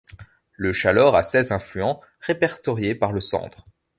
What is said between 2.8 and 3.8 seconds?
par le Sandre.